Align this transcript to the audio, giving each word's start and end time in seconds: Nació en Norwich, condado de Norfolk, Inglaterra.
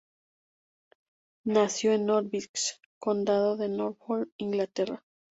Nació 1.43 1.93
en 1.93 2.07
Norwich, 2.07 2.79
condado 2.97 3.55
de 3.55 3.69
Norfolk, 3.69 4.29
Inglaterra. 4.37 5.05